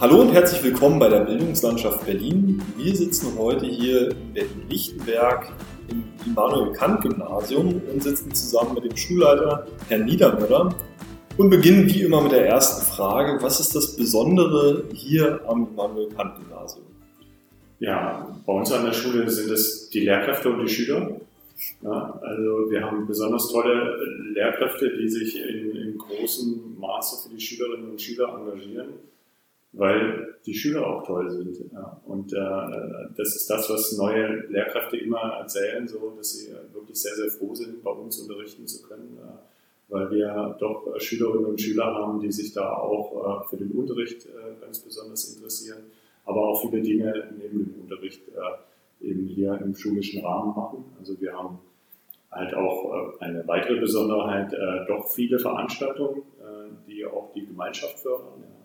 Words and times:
Hallo 0.00 0.22
und 0.22 0.32
herzlich 0.32 0.62
willkommen 0.64 0.98
bei 0.98 1.10
der 1.10 1.26
Bildungslandschaft 1.26 2.06
Berlin. 2.06 2.62
Wir 2.78 2.96
sitzen 2.96 3.38
heute 3.38 3.66
hier 3.66 4.12
in 4.12 4.32
Berlin-Lichtenberg 4.32 5.52
im 5.90 6.04
Immanuel-Kant-Gymnasium 6.24 7.82
und 7.92 8.02
sitzen 8.02 8.32
zusammen 8.32 8.76
mit 8.76 8.84
dem 8.84 8.96
Schulleiter 8.96 9.66
Herrn 9.90 10.06
Niedermüller 10.06 10.74
und 11.36 11.50
beginnen 11.50 11.86
wie 11.92 12.00
immer 12.00 12.22
mit 12.22 12.32
der 12.32 12.46
ersten 12.46 12.82
Frage. 12.90 13.42
Was 13.42 13.60
ist 13.60 13.76
das 13.76 13.94
Besondere 13.94 14.84
hier 14.94 15.38
am 15.46 15.68
Immanuel-Kant-Gymnasium? 15.70 16.86
Ja, 17.80 18.34
bei 18.46 18.52
uns 18.54 18.72
an 18.72 18.86
der 18.86 18.94
Schule 18.94 19.28
sind 19.28 19.50
es 19.50 19.90
die 19.90 20.00
Lehrkräfte 20.00 20.48
und 20.48 20.60
die 20.60 20.72
Schüler. 20.72 21.20
Ja, 21.82 22.18
also 22.22 22.70
wir 22.70 22.82
haben 22.82 23.06
besonders 23.06 23.48
tolle 23.52 23.98
Lehrkräfte, 24.32 24.96
die 24.96 25.10
sich 25.10 25.46
in, 25.46 25.76
in 25.76 25.98
großem 25.98 26.78
Maße 26.78 27.28
für 27.28 27.34
die 27.34 27.40
Schülerinnen 27.42 27.90
und 27.90 28.00
Schüler 28.00 28.34
engagieren 28.34 28.94
weil 29.72 30.34
die 30.46 30.54
Schüler 30.54 30.86
auch 30.86 31.06
toll 31.06 31.30
sind. 31.30 31.70
Ja. 31.72 32.00
Und 32.06 32.32
äh, 32.32 32.36
das 33.16 33.36
ist 33.36 33.48
das, 33.48 33.70
was 33.70 33.96
neue 33.96 34.46
Lehrkräfte 34.48 34.96
immer 34.96 35.20
erzählen, 35.38 35.86
so 35.86 36.12
dass 36.16 36.32
sie 36.32 36.52
wirklich 36.72 37.00
sehr, 37.00 37.14
sehr 37.14 37.30
froh 37.30 37.54
sind, 37.54 37.82
bei 37.82 37.90
uns 37.90 38.18
unterrichten 38.18 38.66
zu 38.66 38.82
können, 38.82 39.18
äh, 39.22 39.92
weil 39.92 40.10
wir 40.10 40.56
doch 40.58 40.98
Schülerinnen 40.98 41.46
und 41.46 41.60
Schüler 41.60 41.86
haben, 41.86 42.20
die 42.20 42.32
sich 42.32 42.52
da 42.52 42.72
auch 42.72 43.44
äh, 43.44 43.48
für 43.48 43.56
den 43.56 43.70
Unterricht 43.72 44.26
äh, 44.26 44.60
ganz 44.60 44.80
besonders 44.80 45.34
interessieren, 45.34 45.82
aber 46.24 46.48
auch 46.48 46.60
viele 46.62 46.82
Dinge 46.82 47.32
neben 47.38 47.58
dem 47.58 47.74
Unterricht 47.82 48.22
äh, 48.28 49.08
eben 49.08 49.26
hier 49.26 49.60
im 49.62 49.74
schulischen 49.74 50.24
Rahmen 50.24 50.54
machen. 50.54 50.84
Also 50.98 51.20
wir 51.20 51.32
haben 51.32 51.58
halt 52.30 52.54
auch 52.54 52.92
äh, 53.20 53.24
eine 53.24 53.46
weitere 53.46 53.78
Besonderheit, 53.78 54.52
doch 54.88 55.08
viele 55.08 55.38
Veranstaltungen, 55.38 56.22
die 56.86 57.04
auch 57.06 57.32
die 57.32 57.46
Gemeinschaft 57.46 58.00
fördern. 58.00 58.40
Ja 58.40 58.59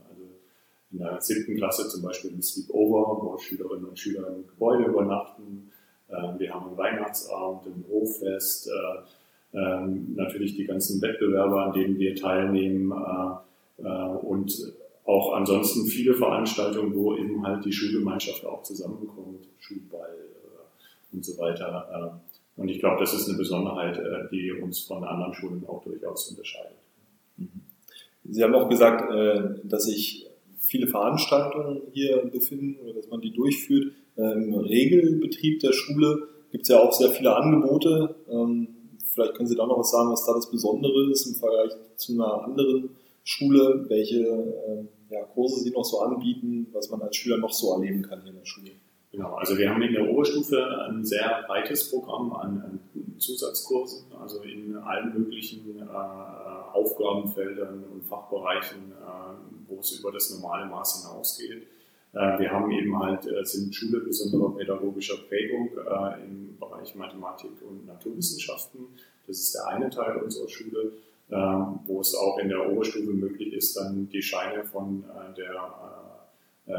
in 0.95 1.03
der 1.03 1.21
siebten 1.21 1.57
Klasse 1.57 1.87
zum 1.89 2.03
Beispiel 2.03 2.31
ein 2.31 2.41
Sleepover, 2.41 3.21
wo 3.21 3.37
Schülerinnen 3.37 3.85
und 3.85 3.99
Schüler 3.99 4.27
im 4.29 4.47
Gebäude 4.47 4.85
übernachten. 4.85 5.71
Ähm, 6.09 6.39
wir 6.39 6.53
haben 6.53 6.67
einen 6.67 6.77
Weihnachtsabend, 6.77 7.65
ein 7.67 7.85
Hoffest, 7.91 8.67
äh, 8.67 9.57
ähm, 9.57 10.13
natürlich 10.15 10.55
die 10.55 10.65
ganzen 10.65 11.01
Wettbewerbe, 11.01 11.61
an 11.61 11.73
denen 11.73 11.97
wir 11.99 12.15
teilnehmen 12.15 12.91
äh, 12.91 13.83
äh, 13.83 14.17
und 14.17 14.73
auch 15.05 15.33
ansonsten 15.33 15.85
viele 15.85 16.13
Veranstaltungen, 16.13 16.95
wo 16.95 17.15
eben 17.15 17.45
halt 17.45 17.63
die 17.65 17.73
Schulgemeinschaft 17.73 18.45
auch 18.45 18.63
zusammenkommt, 18.63 19.47
Schulball 19.59 20.15
und 21.11 21.23
so 21.23 21.37
weiter. 21.37 22.19
Und 22.57 22.69
ich 22.69 22.79
glaube, 22.79 23.01
das 23.01 23.13
ist 23.13 23.29
eine 23.29 23.37
Besonderheit, 23.37 24.01
die 24.31 24.51
uns 24.51 24.79
von 24.79 25.03
anderen 25.03 25.35
Schulen 25.35 25.63
auch 25.67 25.83
durchaus 25.83 26.31
unterscheidet. 26.31 26.77
Sie 28.23 28.43
haben 28.43 28.55
auch 28.55 28.67
gesagt, 28.67 29.13
dass 29.63 29.83
sich 29.83 30.27
viele 30.65 30.87
Veranstaltungen 30.87 31.81
hier 31.91 32.17
befinden 32.31 32.77
oder 32.83 32.93
dass 32.93 33.09
man 33.09 33.21
die 33.21 33.31
durchführt. 33.31 33.93
Im 34.17 34.53
Regelbetrieb 34.53 35.59
der 35.59 35.73
Schule 35.73 36.27
gibt 36.51 36.63
es 36.63 36.69
ja 36.69 36.79
auch 36.79 36.93
sehr 36.93 37.09
viele 37.09 37.35
Angebote. 37.35 38.15
Ähm, 38.29 38.67
vielleicht 39.13 39.35
können 39.35 39.47
Sie 39.47 39.55
da 39.55 39.65
noch 39.65 39.79
was 39.79 39.91
sagen, 39.91 40.11
was 40.11 40.25
da 40.25 40.33
das 40.33 40.49
Besondere 40.49 41.11
ist 41.11 41.27
im 41.27 41.35
Vergleich 41.35 41.71
zu 41.97 42.13
einer 42.13 42.43
anderen 42.43 42.89
Schule, 43.23 43.85
welche 43.89 44.19
ähm, 44.19 44.87
ja, 45.09 45.23
Kurse 45.23 45.61
Sie 45.61 45.71
noch 45.71 45.83
so 45.83 45.99
anbieten, 45.99 46.67
was 46.71 46.89
man 46.89 47.01
als 47.01 47.15
Schüler 47.15 47.37
noch 47.37 47.51
so 47.51 47.73
erleben 47.73 48.01
kann 48.01 48.21
hier 48.21 48.31
in 48.31 48.37
der 48.37 48.45
Schule. 48.45 48.71
Genau, 49.11 49.35
also 49.35 49.57
wir 49.57 49.69
haben 49.69 49.81
in 49.81 49.93
der 49.93 50.09
Oberstufe 50.09 50.61
ein 50.89 51.05
sehr 51.05 51.43
breites 51.47 51.89
Programm 51.89 52.33
an, 52.33 52.79
Zusatzkursen, 53.17 54.11
also 54.19 54.41
in 54.41 54.75
allen 54.75 55.13
möglichen 55.13 55.79
äh, 55.79 55.83
Aufgabenfeldern 56.73 57.85
und 57.93 58.03
Fachbereichen, 58.03 58.91
äh, 58.91 59.44
es 59.85 59.99
über 59.99 60.11
das 60.11 60.29
normale 60.31 60.65
Maß 60.65 61.01
hinausgeht. 61.01 61.67
Äh, 62.13 62.39
wir 62.39 62.51
haben 62.51 62.71
eben 62.71 62.97
halt, 62.97 63.25
äh, 63.25 63.43
sind 63.45 63.75
Schule 63.75 63.99
besonderer 63.99 64.55
pädagogischer 64.55 65.17
Prägung 65.27 65.69
äh, 65.77 66.23
im 66.23 66.57
Bereich 66.57 66.95
Mathematik 66.95 67.51
und 67.67 67.85
Naturwissenschaften. 67.85 68.87
Das 69.27 69.37
ist 69.37 69.53
der 69.53 69.67
eine 69.67 69.89
Teil 69.89 70.17
unserer 70.17 70.47
Schule, 70.47 70.93
äh, 71.29 71.35
wo 71.85 71.99
es 71.99 72.15
auch 72.15 72.37
in 72.39 72.49
der 72.49 72.69
Oberstufe 72.69 73.11
möglich 73.11 73.53
ist, 73.53 73.75
dann 73.75 74.09
die 74.09 74.21
Scheine 74.21 74.63
von 74.63 75.03
der 75.37 76.03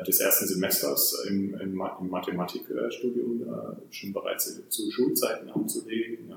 des 0.04 0.18
ersten 0.18 0.48
Semesters 0.48 1.26
im, 1.28 1.54
im, 1.60 1.74
Mathematikstudium 2.10 3.46
schon 3.90 4.12
bereits 4.12 4.68
zu 4.68 4.90
Schulzeiten 4.90 5.48
anzulegen. 5.48 6.32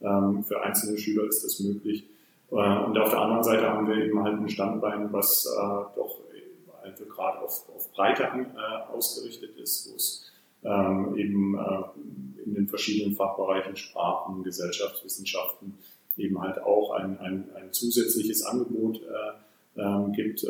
Ähm, 0.00 0.44
für 0.44 0.62
einzelne 0.62 0.96
Schüler 0.96 1.26
ist 1.26 1.44
das 1.44 1.58
möglich. 1.58 2.04
Äh, 2.54 2.84
und 2.84 2.96
auf 2.98 3.10
der 3.10 3.20
anderen 3.20 3.44
Seite 3.44 3.68
haben 3.68 3.88
wir 3.88 3.96
eben 3.96 4.22
halt 4.22 4.38
ein 4.40 4.48
Standbein, 4.48 5.12
was 5.12 5.44
doch 5.96 6.20
also 6.82 7.06
gerade 7.06 7.38
auf, 7.40 7.68
auf 7.74 7.92
Breite 7.92 8.28
ausgerichtet 8.92 9.56
ist, 9.56 9.90
wo 9.90 9.96
es 9.96 10.30
ähm, 10.62 11.16
eben 11.16 11.58
in 12.44 12.54
den 12.54 12.68
verschiedenen 12.68 13.16
Fachbereichen 13.16 13.74
Sprachen, 13.74 14.44
Gesellschaftswissenschaften 14.44 15.78
eben 16.18 16.40
halt 16.40 16.62
auch 16.62 16.92
ein, 16.92 17.18
ein, 17.20 17.48
ein 17.56 17.72
zusätzliches 17.72 18.44
Angebot 18.44 19.00
ähm, 19.78 20.12
gibt, 20.12 20.46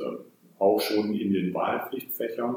auch 0.59 0.81
schon 0.81 1.15
in 1.15 1.33
den 1.33 1.55
Wahlpflichtfächern, 1.55 2.57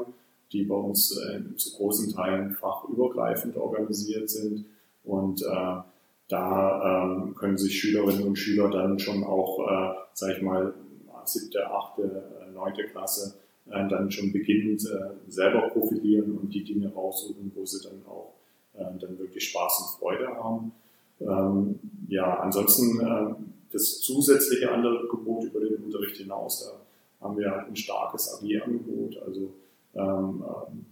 die 0.52 0.64
bei 0.64 0.74
uns 0.74 1.16
äh, 1.16 1.56
zu 1.56 1.76
großen 1.76 2.12
Teilen 2.12 2.52
fachübergreifend 2.52 3.56
organisiert 3.56 4.30
sind. 4.30 4.66
Und 5.04 5.42
äh, 5.42 5.76
da 6.28 7.04
ähm, 7.04 7.34
können 7.34 7.56
sich 7.56 7.80
Schülerinnen 7.80 8.22
und 8.22 8.36
Schüler 8.36 8.70
dann 8.70 8.98
schon 8.98 9.24
auch, 9.24 9.60
äh, 9.66 9.94
sag 10.12 10.36
ich 10.36 10.42
mal, 10.42 10.74
siebte, 11.24 11.70
achte, 11.70 12.22
neunte 12.54 12.84
Klasse 12.84 13.34
äh, 13.70 13.86
dann 13.88 14.10
schon 14.10 14.32
beginnend 14.32 14.82
äh, 14.86 15.30
selber 15.30 15.68
profilieren 15.68 16.38
und 16.38 16.52
die 16.52 16.64
Dinge 16.64 16.92
raussuchen, 16.92 17.52
wo 17.54 17.64
sie 17.64 17.82
dann 17.86 18.02
auch 18.06 18.34
äh, 18.74 18.98
dann 18.98 19.18
wirklich 19.18 19.48
Spaß 19.50 19.80
und 19.80 20.00
Freude 20.00 20.28
haben. 20.28 20.72
Ähm, 21.20 21.78
ja, 22.08 22.40
ansonsten 22.40 23.00
äh, 23.00 23.34
das 23.72 24.00
zusätzliche 24.00 24.70
andere 24.70 25.06
Gebot 25.08 25.44
über 25.44 25.60
den 25.60 25.76
Unterricht 25.84 26.16
hinaus, 26.16 26.64
da 26.64 27.26
haben 27.26 27.36
wir 27.36 27.50
halt 27.50 27.68
ein 27.68 27.76
starkes 27.76 28.32
AG-Angebot, 28.34 29.20
also 29.26 29.52
ähm, 29.94 30.44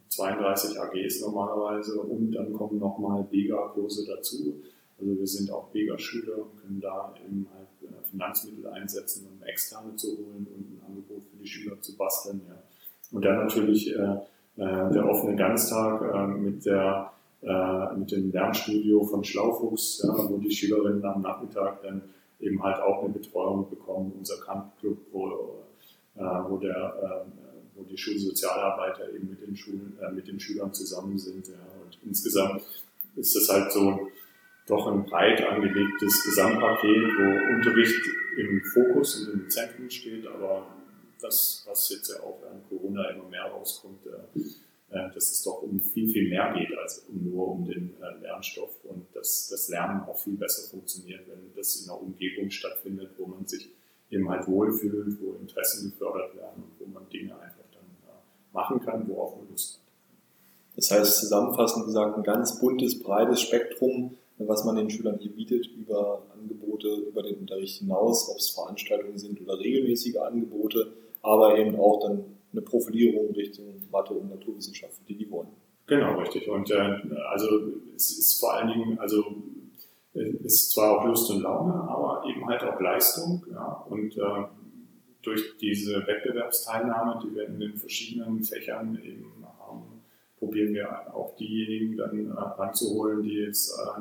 32 0.08 0.80
AGs 0.80 1.20
normalerweise 1.20 2.00
und 2.00 2.32
dann 2.32 2.52
kommen 2.52 2.78
nochmal 2.78 3.22
Bega-Kurse 3.30 4.06
dazu. 4.06 4.60
Also 4.98 5.18
wir 5.18 5.26
sind 5.26 5.50
auch 5.50 5.68
Bega-Schüler 5.68 6.38
und 6.38 6.60
können 6.60 6.80
da 6.80 7.14
eben 7.24 7.46
halt 7.54 7.68
äh, 7.82 8.08
Finanzmittel 8.10 8.66
einsetzen, 8.68 9.26
um 9.26 9.42
externe 9.46 9.94
zu 9.96 10.16
holen 10.16 10.46
und 10.54 10.70
ein 10.70 10.80
Angebot 10.86 11.22
für 11.24 11.36
die 11.36 11.46
Schüler 11.46 11.80
zu 11.80 11.96
basteln. 11.96 12.40
Ja. 12.48 12.62
Und 13.12 13.24
dann 13.24 13.36
natürlich 13.36 13.90
äh, 13.90 14.16
äh 14.56 14.92
der 14.92 15.06
offene 15.06 15.36
Ganztag 15.36 16.02
äh, 16.02 16.26
mit 16.26 16.64
der 16.64 17.12
äh, 17.42 17.94
mit 17.96 18.10
dem 18.10 18.32
Lernstudio 18.32 19.04
von 19.04 19.22
Schlaufuchs, 19.22 20.02
ja, 20.02 20.14
wo 20.30 20.38
die 20.38 20.50
Schülerinnen 20.50 21.04
am 21.04 21.20
Nachmittag 21.20 21.82
dann 21.82 22.02
eben 22.40 22.62
halt 22.62 22.80
auch 22.80 23.04
eine 23.04 23.12
Betreuung 23.12 23.68
bekommen, 23.68 24.12
unser 24.18 24.40
Kampfclub, 24.40 24.98
wo 25.12 25.28
äh, 26.16 26.22
wo, 26.48 26.56
der, 26.56 27.26
wo 27.74 27.82
die 27.82 27.98
Schulsozialarbeiter 27.98 29.12
eben 29.14 29.28
mit 29.28 29.46
den, 29.46 29.54
Schulen, 29.54 29.98
mit 30.14 30.26
den 30.26 30.40
Schülern 30.40 30.72
zusammen 30.72 31.18
sind. 31.18 31.48
Ja. 31.48 31.54
Und 31.84 31.98
insgesamt 32.06 32.62
ist 33.16 33.36
das 33.36 33.48
halt 33.50 33.70
so 33.70 34.08
doch 34.66 34.86
ein 34.88 35.04
breit 35.04 35.40
angelegtes 35.42 36.24
Gesamtpaket, 36.24 37.04
wo 37.18 37.54
Unterricht 37.54 38.00
im 38.38 38.62
Fokus 38.74 39.20
und 39.20 39.32
im 39.34 39.50
Zentrum 39.50 39.88
steht, 39.88 40.26
aber 40.26 40.66
das, 41.20 41.64
was 41.66 41.88
jetzt 41.90 42.10
ja 42.10 42.22
auch 42.22 42.38
während 42.42 42.68
Corona 42.68 43.10
immer 43.10 43.28
mehr 43.28 43.44
rauskommt, 43.44 44.00
dass 44.88 45.30
es 45.30 45.42
doch 45.42 45.62
um 45.62 45.80
viel, 45.80 46.08
viel 46.10 46.28
mehr 46.28 46.52
geht 46.52 46.76
als 46.76 47.06
nur 47.10 47.48
um 47.48 47.64
den 47.64 47.94
Lernstoff 48.20 48.84
und 48.84 49.06
dass 49.14 49.48
das 49.48 49.68
Lernen 49.68 50.02
auch 50.02 50.18
viel 50.18 50.36
besser 50.36 50.68
funktioniert, 50.70 51.26
wenn 51.28 51.54
das 51.54 51.82
in 51.82 51.90
einer 51.90 52.00
Umgebung 52.00 52.50
stattfindet, 52.50 53.10
wo 53.18 53.26
man 53.26 53.46
sich 53.46 53.68
eben 54.10 54.28
halt 54.28 54.46
wohlfühlt, 54.46 55.20
wo 55.20 55.34
Interessen 55.40 55.90
gefördert 55.90 56.36
werden 56.36 56.62
und 56.64 56.80
wo 56.80 56.86
man 56.92 57.08
Dinge 57.08 57.32
einfach 57.38 57.64
dann 57.72 57.86
machen 58.52 58.80
kann, 58.80 59.08
worauf 59.08 59.36
man 59.36 59.48
Lust 59.48 59.74
hat. 59.74 59.82
Das 60.76 60.90
heißt, 60.90 61.20
zusammenfassend 61.20 61.86
gesagt, 61.86 62.16
ein 62.16 62.22
ganz 62.22 62.60
buntes, 62.60 63.02
breites 63.02 63.40
Spektrum, 63.40 64.16
was 64.38 64.64
man 64.64 64.76
den 64.76 64.90
Schülern 64.90 65.18
hier 65.18 65.32
bietet, 65.32 65.66
über 65.66 66.26
Angebote, 66.34 66.88
über 67.08 67.22
den 67.22 67.36
Unterricht 67.36 67.78
hinaus, 67.78 68.28
ob 68.30 68.38
es 68.38 68.50
Veranstaltungen 68.50 69.18
sind 69.18 69.40
oder 69.40 69.58
regelmäßige 69.58 70.16
Angebote, 70.16 70.92
aber 71.22 71.58
eben 71.58 71.76
auch 71.76 72.00
dann 72.00 72.24
eine 72.52 72.62
Profilierung 72.62 73.32
Richtung 73.34 73.82
Mathe 73.90 74.14
und 74.14 74.30
Naturwissenschaften, 74.30 75.04
die 75.06 75.16
die 75.16 75.30
wollen. 75.30 75.48
Genau, 75.86 76.18
richtig. 76.18 76.48
Und 76.48 76.70
äh, 76.70 76.98
also 77.30 77.46
es 77.94 78.18
ist 78.18 78.40
vor 78.40 78.54
allen 78.54 78.68
Dingen, 78.68 78.98
also 78.98 79.24
ist 80.16 80.72
zwar 80.72 80.98
auch 80.98 81.04
Lust 81.06 81.30
und 81.30 81.42
Laune, 81.42 81.74
aber 81.74 82.24
eben 82.28 82.46
halt 82.46 82.62
auch 82.62 82.80
Leistung. 82.80 83.44
Ja. 83.50 83.84
Und 83.88 84.16
äh, 84.16 84.44
durch 85.22 85.56
diese 85.58 86.06
Wettbewerbsteilnahme, 86.06 87.20
die 87.24 87.34
wir 87.34 87.46
in 87.46 87.60
den 87.60 87.76
verschiedenen 87.76 88.42
Fächern 88.42 88.98
eben 89.02 89.35
probieren 90.46 90.74
wir 90.74 91.14
auch 91.14 91.34
diejenigen 91.36 91.96
dann 91.96 92.30
äh, 92.30 92.32
ranzuholen, 92.32 93.22
die 93.22 93.34
jetzt, 93.34 93.72
äh, 93.78 94.00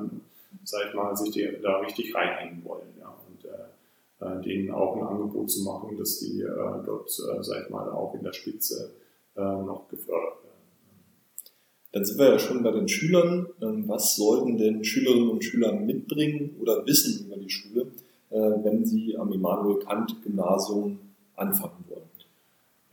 sag 0.63 0.94
mal, 0.94 1.15
sich 1.15 1.31
die, 1.31 1.50
da 1.62 1.80
richtig 1.80 2.13
reinhängen 2.13 2.63
wollen. 2.63 2.88
Ja. 3.00 3.15
Und 3.27 3.45
äh, 3.45 4.39
äh 4.39 4.42
denen 4.44 4.71
auch 4.71 4.95
ein 4.95 5.03
Angebot 5.03 5.50
zu 5.50 5.63
machen, 5.63 5.97
dass 5.97 6.19
die 6.19 6.42
äh, 6.42 6.86
dort, 6.86 7.09
äh, 7.09 7.44
sag 7.44 7.63
ich 7.63 7.69
mal, 7.69 7.89
auch 7.89 8.13
in 8.13 8.24
der 8.24 8.33
Spitze 8.33 8.92
noch 9.38 9.89
gefördert 9.89 10.44
werden. 10.45 11.51
Dann 11.92 12.06
sind 12.06 12.18
wir 12.18 12.30
ja 12.30 12.39
schon 12.39 12.63
bei 12.63 12.71
den 12.71 12.88
Schülern. 12.88 13.47
Ähm, 13.62 13.83
was 13.86 14.15
sollten 14.15 14.57
denn 14.57 14.86
Schülerinnen 14.86 15.27
und 15.27 15.44
Schüler 15.44 15.74
mitbringen 15.74 16.56
oder 16.62 16.86
wissen 16.86 17.25
über 17.25 17.36
die 17.36 17.50
Schule, 17.50 17.88
wenn 18.30 18.86
sie 18.86 19.18
am 19.18 19.33
Immanuel 19.33 19.80
Kant 19.80 20.24
Gymnasium 20.24 21.00
anfangen? 21.36 21.84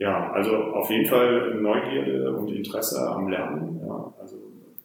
Ja, 0.02 0.32
also 0.32 0.56
auf 0.56 0.90
jeden 0.90 1.06
Fall 1.06 1.54
Neugierde 1.54 2.32
und 2.32 2.48
Interesse 2.48 3.08
am 3.08 3.28
Lernen. 3.28 3.80
Ja, 3.86 4.12
also 4.20 4.36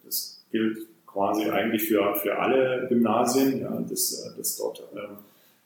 das 0.04 0.46
gilt 0.52 0.78
quasi 1.08 1.50
eigentlich 1.50 1.88
für, 1.88 2.14
für 2.14 2.38
alle 2.38 2.86
Gymnasien, 2.88 3.60
ja, 3.60 3.80
dass, 3.80 4.32
dass 4.36 4.56
dort 4.56 4.78
äh, 4.94 5.08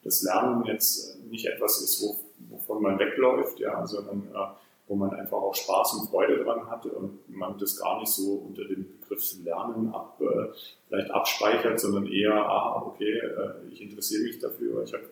das 0.03 0.23
Lernen 0.23 0.65
jetzt 0.65 1.23
nicht 1.29 1.45
etwas 1.45 1.83
ist, 1.83 2.01
wo, 2.01 2.19
wovon 2.49 2.81
man 2.81 2.97
wegläuft, 2.97 3.59
ja, 3.59 3.85
sondern 3.85 4.23
äh, 4.33 4.55
wo 4.87 4.95
man 4.95 5.11
einfach 5.11 5.37
auch 5.37 5.53
Spaß 5.53 5.99
und 5.99 6.09
Freude 6.09 6.43
dran 6.43 6.67
hat 6.67 6.87
und 6.87 7.19
man 7.29 7.55
das 7.59 7.77
gar 7.77 7.99
nicht 7.99 8.11
so 8.11 8.33
unter 8.47 8.65
dem 8.65 8.87
Begriff 9.01 9.35
Lernen 9.43 9.93
ab, 9.93 10.19
äh, 10.19 10.47
vielleicht 10.87 11.11
abspeichert, 11.11 11.79
sondern 11.79 12.07
eher, 12.07 12.33
ah, 12.33 12.81
okay, 12.87 13.19
äh, 13.19 13.69
ich 13.71 13.83
interessiere 13.83 14.23
mich 14.23 14.39
dafür, 14.39 14.83
ich 14.83 14.93
habe, 14.93 15.03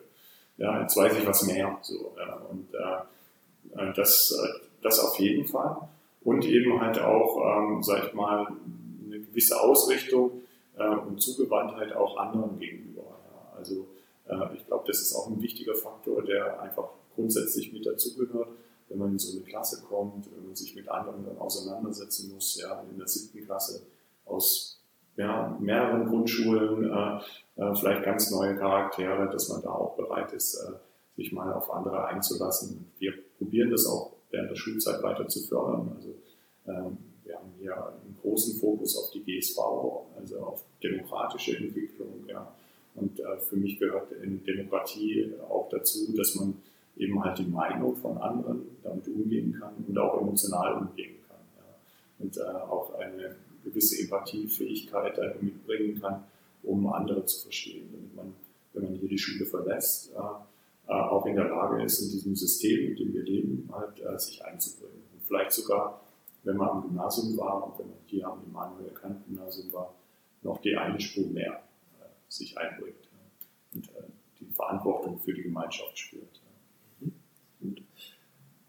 ja, 0.56 0.80
jetzt 0.82 0.96
weiß 0.96 1.16
ich 1.16 1.26
was 1.28 1.46
mehr, 1.46 1.78
so, 1.80 2.12
und 2.50 2.74
äh 2.74 3.02
das, 3.96 4.32
äh, 4.32 4.66
das 4.82 5.00
auf 5.00 5.18
jeden 5.18 5.46
Fall 5.46 5.88
und 6.24 6.44
eben 6.44 6.80
halt 6.80 7.00
auch, 7.00 7.40
ähm, 7.44 7.82
sag 7.82 8.08
ich 8.08 8.14
mal, 8.14 8.46
eine 9.06 9.20
gewisse 9.20 9.60
Ausrichtung 9.60 10.42
äh, 10.76 10.96
und 10.96 11.20
Zugewandtheit 11.20 11.92
auch 11.94 12.16
anderen 12.16 12.58
gegenüber. 12.58 13.02
Ja. 13.02 13.56
Also 13.56 13.86
äh, 14.28 14.56
ich 14.56 14.66
glaube, 14.66 14.84
das 14.86 15.00
ist 15.00 15.14
auch 15.14 15.28
ein 15.28 15.40
wichtiger 15.42 15.74
Faktor, 15.74 16.22
der 16.22 16.60
einfach 16.60 16.88
grundsätzlich 17.14 17.72
mit 17.72 17.86
dazugehört, 17.86 18.48
wenn 18.88 18.98
man 18.98 19.12
in 19.12 19.18
so 19.18 19.36
eine 19.36 19.46
Klasse 19.46 19.82
kommt, 19.88 20.30
wenn 20.34 20.46
man 20.46 20.54
sich 20.54 20.74
mit 20.74 20.88
anderen 20.88 21.24
dann 21.24 21.38
auseinandersetzen 21.38 22.32
muss, 22.34 22.60
ja, 22.60 22.84
in 22.90 22.98
der 22.98 23.08
siebten 23.08 23.44
Klasse 23.44 23.82
aus 24.24 24.80
ja, 25.16 25.56
mehreren 25.60 26.06
Grundschulen, 26.06 26.90
äh, 26.90 27.62
äh, 27.62 27.74
vielleicht 27.74 28.04
ganz 28.04 28.30
neue 28.30 28.56
Charaktere, 28.56 29.28
dass 29.30 29.48
man 29.48 29.62
da 29.62 29.70
auch 29.70 29.94
bereit 29.96 30.32
ist, 30.32 30.54
äh, 30.54 30.72
sich 31.16 31.32
mal 31.32 31.52
auf 31.52 31.70
andere 31.70 32.06
einzulassen. 32.06 32.90
Wir 32.98 33.12
probieren 33.52 33.70
das 33.70 33.86
auch 33.86 34.12
während 34.30 34.50
der 34.50 34.56
Schulzeit 34.56 35.02
weiter 35.02 35.28
zu 35.28 35.40
fördern. 35.46 35.92
Also 35.94 36.08
ähm, 36.66 36.96
wir 37.22 37.36
haben 37.36 37.52
hier 37.60 37.76
einen 37.76 38.16
großen 38.22 38.58
Fokus 38.58 38.96
auf 38.96 39.10
die 39.10 39.22
GSV, 39.22 39.58
also 40.16 40.38
auf 40.38 40.64
demokratische 40.82 41.58
Entwicklung. 41.58 42.24
Ja. 42.26 42.50
Und 42.94 43.20
äh, 43.20 43.38
für 43.40 43.56
mich 43.56 43.78
gehört 43.78 44.10
in 44.12 44.42
Demokratie 44.42 45.30
auch 45.50 45.68
dazu, 45.68 46.16
dass 46.16 46.34
man 46.36 46.54
eben 46.96 47.22
halt 47.22 47.38
die 47.38 47.44
Meinung 47.44 47.94
von 47.96 48.16
anderen 48.16 48.62
damit 48.82 49.06
umgehen 49.08 49.54
kann 49.60 49.74
und 49.86 49.98
auch 49.98 50.22
emotional 50.22 50.78
umgehen 50.78 51.16
kann. 51.28 51.40
Ja. 51.58 52.24
Und 52.24 52.36
äh, 52.38 52.58
auch 52.58 52.94
eine 52.94 53.36
gewisse 53.64 54.02
Empathiefähigkeit 54.02 55.42
mitbringen 55.42 56.00
kann, 56.00 56.24
um 56.62 56.86
andere 56.86 57.26
zu 57.26 57.42
verstehen, 57.42 57.90
damit 57.92 58.16
man, 58.16 58.34
wenn 58.72 58.84
man 58.84 58.94
hier 58.94 59.10
die 59.10 59.18
Schule 59.18 59.44
verlässt, 59.44 60.10
äh, 60.14 60.51
auch 60.86 61.26
in 61.26 61.36
der 61.36 61.48
Lage 61.48 61.82
ist, 61.82 62.00
in 62.02 62.10
diesem 62.10 62.34
System, 62.34 62.90
in 62.90 62.96
dem 62.96 63.14
wir 63.14 63.22
leben, 63.22 63.68
halt, 63.72 64.00
äh, 64.00 64.18
sich 64.18 64.44
einzubringen. 64.44 65.02
Und 65.12 65.22
vielleicht 65.26 65.52
sogar, 65.52 66.00
wenn 66.42 66.56
man 66.56 66.68
am 66.68 66.82
Gymnasium 66.82 67.36
war 67.38 67.66
und 67.66 67.78
wenn 67.78 67.86
man 67.86 67.98
hier 68.06 68.26
am 68.26 68.42
Immanuel 68.46 68.90
Kant 68.90 69.24
Gymnasium 69.26 69.72
war, 69.72 69.94
noch 70.42 70.60
die 70.60 70.76
eine 70.76 71.00
Spur 71.00 71.28
mehr 71.28 71.62
sich 72.28 72.56
einbringt 72.58 73.08
und 73.74 73.88
äh, 73.90 74.02
die 74.40 74.46
Verantwortung 74.52 75.18
für 75.18 75.32
die 75.32 75.42
Gemeinschaft 75.42 75.98
spürt. 75.98 76.40
Gut. 77.60 77.82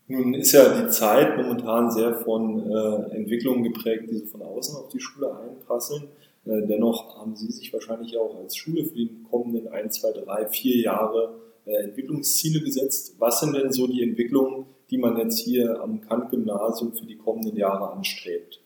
Nun 0.07 0.33
ist 0.33 0.51
ja 0.51 0.81
die 0.81 0.89
Zeit 0.89 1.37
momentan 1.37 1.89
sehr 1.89 2.13
von 2.13 2.69
äh, 2.69 3.15
Entwicklungen 3.15 3.63
geprägt, 3.63 4.09
die 4.09 4.15
so 4.15 4.25
von 4.25 4.41
außen 4.41 4.77
auf 4.77 4.89
die 4.89 4.99
Schule 4.99 5.35
einprasseln. 5.35 6.03
Äh, 6.45 6.67
dennoch 6.67 7.17
haben 7.17 7.35
Sie 7.35 7.51
sich 7.51 7.71
wahrscheinlich 7.73 8.17
auch 8.17 8.35
als 8.37 8.55
Schule 8.55 8.85
für 8.85 8.95
die 8.95 9.23
kommenden 9.29 9.69
ein, 9.69 9.89
zwei, 9.91 10.11
drei, 10.11 10.45
vier 10.47 10.77
Jahre 10.81 11.33
äh, 11.33 11.52
Entwicklungsziele 11.65 12.61
gesetzt. 12.61 13.15
Was 13.19 13.39
sind 13.39 13.55
denn 13.55 13.71
so 13.71 13.87
die 13.87 14.03
Entwicklungen, 14.03 14.65
die 14.89 14.97
man 14.97 15.17
jetzt 15.17 15.39
hier 15.39 15.81
am 15.81 16.01
Kant-Gymnasium 16.01 16.93
für 16.93 17.05
die 17.05 17.17
kommenden 17.17 17.55
Jahre 17.55 17.91
anstrebt? 17.91 18.61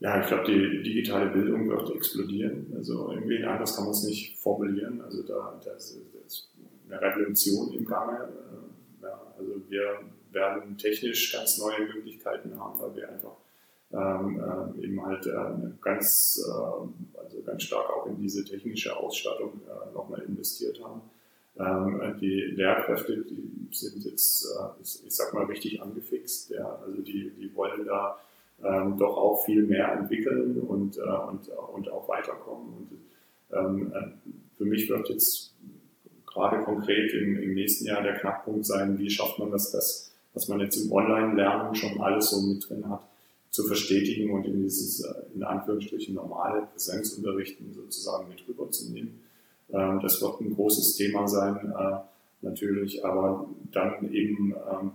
Ja, 0.00 0.20
ich 0.20 0.28
glaube, 0.28 0.44
die 0.44 0.82
digitale 0.82 1.30
Bildung 1.30 1.68
wird 1.68 1.90
explodieren. 1.90 2.72
Also 2.76 3.10
irgendwie 3.10 3.42
anders 3.42 3.74
kann 3.74 3.84
man 3.84 3.92
es 3.92 4.04
nicht 4.04 4.36
formulieren. 4.38 5.00
Also 5.00 5.22
da, 5.24 5.60
da 5.64 5.72
ist, 5.72 5.98
eine 6.88 7.00
Revolution 7.00 7.72
im 7.72 7.84
Gange. 7.84 8.16
Äh, 8.16 9.02
ja, 9.02 9.20
also 9.36 9.54
wir 9.68 10.00
werden 10.30 10.76
technisch 10.76 11.32
ganz 11.32 11.58
neue 11.58 11.86
Möglichkeiten 11.86 12.58
haben, 12.58 12.78
weil 12.80 12.96
wir 12.96 13.08
einfach 13.08 13.36
ähm, 13.92 14.40
äh, 14.40 14.84
eben 14.84 15.04
halt 15.04 15.26
äh, 15.26 15.70
ganz, 15.80 16.42
äh, 16.46 17.18
also 17.18 17.42
ganz 17.44 17.62
stark 17.62 17.90
auch 17.90 18.06
in 18.06 18.20
diese 18.20 18.44
technische 18.44 18.94
Ausstattung 18.96 19.60
äh, 19.66 19.94
nochmal 19.94 20.20
investiert 20.22 20.82
haben. 20.82 21.00
Ähm, 21.58 22.16
die 22.20 22.40
Lehrkräfte, 22.40 23.24
die 23.24 23.68
sind 23.72 24.04
jetzt, 24.04 24.46
äh, 24.46 24.82
ich, 24.82 25.14
sag 25.14 25.34
mal, 25.34 25.44
richtig 25.44 25.82
angefixt. 25.82 26.50
Ja, 26.50 26.78
also 26.84 27.02
die, 27.02 27.30
die 27.30 27.54
wollen 27.54 27.84
da 27.84 28.18
ähm, 28.64 28.96
doch 28.96 29.16
auch 29.16 29.44
viel 29.44 29.62
mehr 29.64 29.92
entwickeln 29.92 30.60
und, 30.60 30.98
äh, 30.98 31.00
und, 31.00 31.48
und 31.48 31.90
auch 31.90 32.08
weiterkommen. 32.08 32.74
Und 32.78 32.98
ähm, 33.52 33.92
äh, 33.92 34.30
für 34.56 34.64
mich 34.64 34.88
wird 34.88 35.08
jetzt 35.08 35.54
gerade 36.26 36.62
konkret 36.62 37.12
im, 37.12 37.42
im 37.42 37.54
nächsten 37.54 37.86
Jahr 37.86 38.02
der 38.02 38.14
Knackpunkt 38.14 38.66
sein, 38.66 38.98
wie 38.98 39.10
schafft 39.10 39.38
man 39.38 39.50
das, 39.50 39.70
das 39.72 40.12
was 40.34 40.46
man 40.48 40.60
jetzt 40.60 40.76
im 40.76 40.92
Online-Lernen 40.92 41.74
schon 41.74 42.00
alles 42.00 42.30
so 42.30 42.40
mit 42.42 42.68
drin 42.68 42.88
hat, 42.88 43.02
zu 43.50 43.64
verstetigen 43.64 44.30
und 44.30 44.46
in 44.46 44.62
dieses, 44.62 45.00
äh, 45.00 45.14
in 45.34 45.42
Anführungsstrichen, 45.42 46.14
normale 46.14 46.68
Präsenzunterrichten 46.72 47.72
sozusagen 47.74 48.28
mit 48.28 48.46
rüberzunehmen. 48.46 49.20
Ähm, 49.72 50.00
das 50.00 50.20
wird 50.22 50.40
ein 50.40 50.54
großes 50.54 50.96
Thema 50.96 51.26
sein, 51.26 51.72
äh, 51.78 51.98
natürlich, 52.42 53.04
aber 53.04 53.48
dann 53.72 54.12
eben, 54.12 54.54
ähm, 54.70 54.90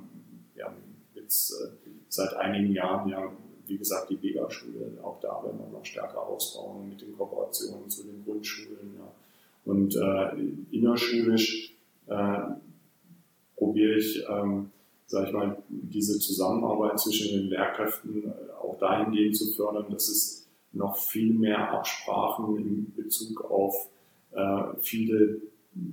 ja, 0.55 0.73
jetzt 1.15 1.51
äh, 1.51 1.89
seit 2.09 2.33
einigen 2.35 2.73
Jahren 2.73 3.09
ja 3.09 3.31
wie 3.67 3.77
gesagt, 3.77 4.09
die 4.09 4.21
Vega-Schule, 4.21 4.99
auch 5.01 5.19
da 5.19 5.41
werden 5.43 5.59
wir 5.59 5.77
noch 5.77 5.85
stärker 5.85 6.21
ausbauen 6.21 6.89
mit 6.89 7.01
den 7.01 7.15
Kooperationen 7.17 7.89
zu 7.89 8.03
den 8.03 8.23
Grundschulen. 8.23 8.95
Ja. 8.97 9.11
Und 9.65 9.95
äh, 9.95 10.75
innerschulisch 10.75 11.75
äh, 12.07 12.39
probiere 13.55 13.95
ich, 13.95 14.23
ähm, 14.29 14.71
sage 15.05 15.27
ich 15.27 15.33
mal, 15.33 15.63
diese 15.69 16.19
Zusammenarbeit 16.19 16.99
zwischen 16.99 17.37
den 17.37 17.47
Lehrkräften 17.47 18.25
äh, 18.25 18.51
auch 18.61 18.77
dahingehend 18.79 19.37
zu 19.37 19.53
fördern, 19.53 19.85
dass 19.89 20.09
es 20.09 20.47
noch 20.73 20.97
viel 20.97 21.33
mehr 21.33 21.71
Absprachen 21.71 22.57
in 22.57 22.93
Bezug 22.95 23.49
auf 23.49 23.89
äh, 24.35 24.79
viele 24.81 25.41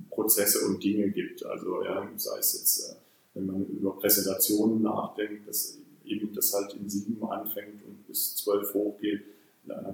Prozesse 0.09 0.65
und 0.67 0.83
Dinge 0.83 1.09
gibt. 1.09 1.45
Also 1.45 1.83
ja, 1.83 2.07
sei 2.15 2.39
es 2.39 2.53
jetzt, 2.53 2.91
äh, 2.91 2.95
wenn 3.33 3.45
man 3.45 3.65
über 3.65 3.97
Präsentationen 3.97 4.81
nachdenkt, 4.81 5.47
dass 5.47 5.77
eben 6.05 6.33
das 6.33 6.53
halt 6.53 6.73
in 6.73 6.89
sieben 6.89 7.23
anfängt 7.29 7.83
und 7.85 8.05
bis 8.07 8.35
zwölf 8.35 8.73
hochgeht, 8.73 9.21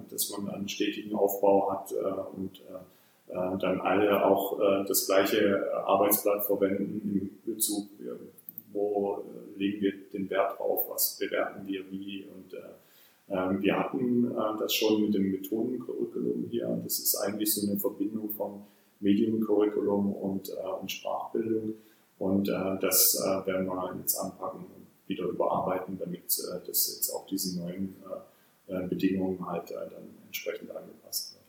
dass 0.09 0.29
man 0.29 0.49
einen 0.49 0.69
stetigen 0.69 1.13
Aufbau 1.13 1.71
hat 1.71 1.91
äh, 1.91 2.37
und 2.37 2.61
äh, 2.61 3.57
dann 3.59 3.81
alle 3.81 4.25
auch 4.25 4.57
das 4.87 5.05
gleiche 5.05 5.61
Arbeitsblatt 5.85 6.45
verwenden 6.45 7.01
im 7.45 7.53
Bezug, 7.53 7.89
wo 8.71 9.25
legen 9.57 9.81
wir 9.81 9.93
den 10.13 10.29
Wert 10.29 10.57
drauf, 10.57 10.85
was 10.89 11.17
bewerten 11.19 11.67
wir 11.67 11.91
wie 11.91 12.25
wir 13.61 13.79
hatten 13.79 14.31
das 14.59 14.73
schon 14.73 15.01
mit 15.01 15.13
dem 15.13 15.31
Methodencurriculum 15.31 16.45
hier. 16.49 16.67
Das 16.83 16.99
ist 16.99 17.15
eigentlich 17.15 17.53
so 17.53 17.69
eine 17.69 17.79
Verbindung 17.79 18.29
von 18.29 18.61
Mediencurriculum 18.99 20.13
und, 20.13 20.49
und 20.81 20.91
Sprachbildung. 20.91 21.73
Und 22.19 22.47
das 22.47 23.21
werden 23.45 23.67
wir 23.67 23.95
jetzt 23.99 24.17
anpacken 24.17 24.65
wieder 25.07 25.25
überarbeiten, 25.25 25.97
damit 25.97 26.39
äh, 26.39 26.65
das 26.65 26.95
jetzt 26.95 27.11
auch 27.13 27.25
diesen 27.27 27.61
neuen 27.61 27.95
äh, 28.67 28.73
äh, 28.73 28.87
Bedingungen 28.87 29.45
halt 29.49 29.71
dann 29.71 30.09
entsprechend 30.25 30.69
angepasst 30.71 31.33
wird. 31.33 31.43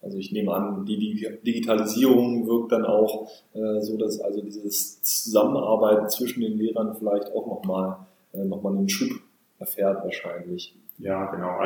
Also 0.00 0.18
ich 0.18 0.30
nehme 0.30 0.52
an, 0.52 0.86
die 0.86 0.96
Digitalisierung 1.44 2.46
wirkt 2.46 2.70
dann 2.70 2.84
auch 2.84 3.28
äh, 3.52 3.80
so, 3.80 3.96
dass 3.96 4.20
also 4.20 4.40
dieses 4.42 5.02
Zusammenarbeiten 5.02 6.08
zwischen 6.08 6.40
den 6.40 6.56
Lehrern 6.56 6.94
vielleicht 6.96 7.32
auch 7.32 7.46
nochmal 7.46 8.06
äh, 8.32 8.44
noch 8.44 8.64
einen 8.64 8.88
Schub 8.88 9.10
erfährt 9.58 10.04
wahrscheinlich. 10.04 10.76
Ja, 10.98 11.26
genau. 11.30 11.60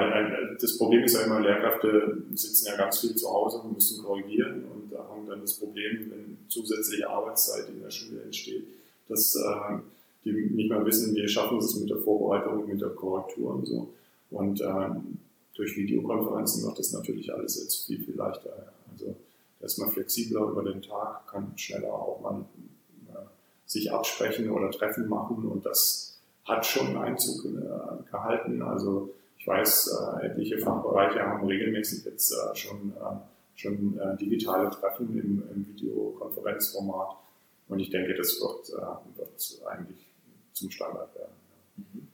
Das 0.60 0.76
Problem 0.76 1.04
ist 1.04 1.14
ja 1.14 1.22
immer, 1.22 1.40
Lehrkräfte 1.40 2.22
sitzen 2.34 2.66
ja 2.66 2.76
ganz 2.76 3.00
viel 3.00 3.14
zu 3.14 3.30
Hause 3.30 3.58
und 3.58 3.74
müssen 3.74 4.02
korrigieren 4.04 4.64
und 4.64 4.98
haben 4.98 5.26
dann 5.26 5.40
das 5.40 5.54
Problem, 5.54 6.10
wenn 6.10 6.38
zusätzliche 6.48 7.08
Arbeitszeit 7.08 7.68
in 7.68 7.80
der 7.82 7.90
Schule 7.90 8.22
entsteht, 8.22 8.64
dass 9.08 9.34
äh, 9.34 9.78
die 10.24 10.32
nicht 10.32 10.68
mehr 10.68 10.84
wissen, 10.84 11.14
wie 11.14 11.26
schaffen 11.26 11.60
sie 11.60 11.66
es 11.66 11.80
mit 11.80 11.90
der 11.90 11.98
Vorbereitung, 11.98 12.68
mit 12.68 12.80
der 12.80 12.90
Korrektur 12.90 13.54
und 13.54 13.66
so. 13.66 13.88
Und 14.30 14.60
ähm, 14.60 15.18
durch 15.54 15.76
Videokonferenzen 15.76 16.64
wird 16.64 16.78
das 16.78 16.92
natürlich 16.92 17.32
alles 17.32 17.60
jetzt 17.60 17.86
viel, 17.86 18.04
viel 18.04 18.14
leichter. 18.14 18.72
Also 18.90 19.16
da 19.60 19.66
ist 19.66 19.78
man 19.78 19.90
flexibler 19.90 20.42
über 20.42 20.62
den 20.62 20.82
Tag, 20.82 21.26
kann 21.26 21.52
schneller 21.56 21.92
auch 21.92 22.20
mal 22.20 22.44
äh, 23.08 23.16
sich 23.66 23.90
absprechen 23.90 24.50
oder 24.50 24.70
Treffen 24.70 25.08
machen 25.08 25.46
und 25.46 25.64
das 25.64 26.18
hat 26.44 26.66
schon 26.66 26.96
Einzug 26.96 27.46
gehalten. 28.10 28.62
Also 28.62 29.10
ich 29.42 29.48
weiß, 29.48 29.98
etliche 30.22 30.56
Fachbereiche 30.58 31.18
haben 31.18 31.44
regelmäßig 31.44 32.04
jetzt 32.04 32.32
schon, 32.54 32.92
schon 33.56 33.98
digitale 34.20 34.70
Treffen 34.70 35.18
im, 35.18 35.42
im 35.52 35.66
Videokonferenzformat. 35.66 37.16
Und 37.68 37.80
ich 37.80 37.90
denke, 37.90 38.14
das 38.14 38.40
wird, 38.40 38.70
wird 39.16 39.62
eigentlich 39.66 40.12
zum 40.52 40.70
Standard 40.70 41.12
werden. 41.16 41.32
Mhm. 41.76 42.08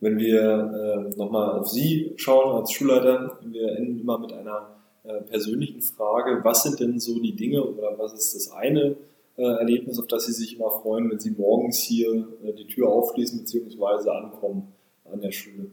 Wenn 0.00 0.18
wir 0.18 0.40
äh, 0.40 1.16
nochmal 1.16 1.58
auf 1.58 1.68
Sie 1.68 2.12
schauen 2.16 2.60
als 2.60 2.72
Schulleiter, 2.72 3.38
wir 3.42 3.76
enden 3.76 4.00
immer 4.00 4.18
mit 4.18 4.32
einer 4.32 4.76
äh, 5.02 5.20
persönlichen 5.22 5.82
Frage, 5.82 6.40
was 6.44 6.62
sind 6.62 6.78
denn 6.78 7.00
so 7.00 7.18
die 7.18 7.34
Dinge 7.34 7.64
oder 7.64 7.98
was 7.98 8.12
ist 8.12 8.34
das 8.34 8.52
eine 8.52 8.96
äh, 9.36 9.42
Erlebnis, 9.42 9.98
auf 9.98 10.06
das 10.06 10.26
Sie 10.26 10.32
sich 10.32 10.56
immer 10.56 10.70
freuen, 10.70 11.10
wenn 11.10 11.18
Sie 11.18 11.32
morgens 11.32 11.80
hier 11.80 12.28
äh, 12.44 12.52
die 12.52 12.66
Tür 12.66 12.88
aufschließen 12.88 13.40
bzw. 13.40 14.10
ankommen 14.10 14.72
an 15.10 15.20
der 15.20 15.32
Schule? 15.32 15.70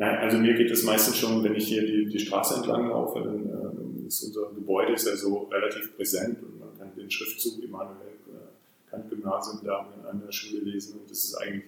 Nein, 0.00 0.16
also 0.16 0.38
mir 0.38 0.54
geht 0.54 0.70
es 0.70 0.82
meistens 0.82 1.18
schon, 1.18 1.44
wenn 1.44 1.54
ich 1.54 1.68
hier 1.68 1.84
die, 1.84 2.06
die 2.06 2.18
Straße 2.18 2.54
entlang 2.54 2.88
laufe, 2.88 3.20
dann 3.20 3.44
äh, 3.44 4.06
ist 4.06 4.22
unser 4.22 4.50
Gebäude 4.54 4.94
ist 4.94 5.06
ja 5.06 5.14
so 5.14 5.40
relativ 5.52 5.94
präsent 5.94 6.42
und 6.42 6.58
man 6.58 6.70
kann 6.78 6.90
den 6.96 7.10
Schriftzug 7.10 7.62
Immanuel 7.62 7.96
äh, 7.98 8.90
Kant 8.90 9.10
Gymnasium 9.10 9.60
da 9.62 9.86
an 10.10 10.22
der 10.24 10.32
Schule 10.32 10.62
lesen 10.62 11.00
und 11.00 11.10
das 11.10 11.18
ist 11.24 11.34
eigentlich 11.34 11.64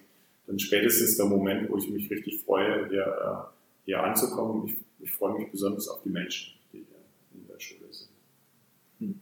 dann 0.47 0.57
spätestens 0.57 1.15
der 1.15 1.27
Moment, 1.27 1.69
wo 1.69 1.77
ich 1.77 1.87
mich 1.91 2.09
richtig 2.09 2.41
freue, 2.41 2.89
hier, 2.89 3.05
äh, 3.05 3.85
hier 3.85 4.03
anzukommen. 4.03 4.65
Ich, 4.65 4.77
ich 4.99 5.11
freue 5.11 5.37
mich 5.37 5.51
besonders 5.51 5.87
auf 5.87 6.01
die 6.03 6.09
Menschen, 6.09 6.55
die 6.73 6.77
hier 6.77 7.39
in 7.39 7.47
der 7.47 7.59
Schule 7.59 7.85
sind. 7.91 9.19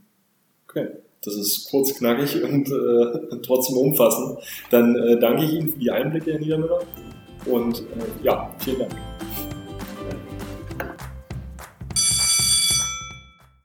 Okay, 0.69 0.87
das 1.21 1.35
ist 1.35 1.69
kurz, 1.69 1.93
knackig 1.95 2.41
und 2.43 2.69
äh, 2.69 3.41
trotzdem 3.43 3.75
umfassend. 3.75 4.39
Dann 4.69 4.95
äh, 4.95 5.19
danke 5.19 5.43
ich 5.43 5.51
Ihnen 5.51 5.69
für 5.69 5.79
die 5.79 5.91
Einblicke, 5.91 6.31
Herr 6.31 6.39
Niedermüller. 6.39 6.79
Und 7.45 7.79
äh, 7.79 7.83
ja, 8.23 8.49
vielen 8.59 8.79
Dank. 8.79 8.91